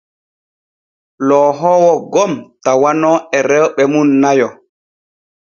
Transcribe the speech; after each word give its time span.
Loohoowo 1.27 1.91
gom 2.13 2.31
tawano 2.63 3.11
e 3.37 3.39
rewɓe 3.49 3.83
mum 3.91 4.07
nayo. 4.21 4.47